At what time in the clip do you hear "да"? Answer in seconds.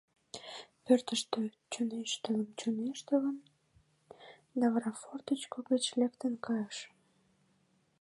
4.59-4.65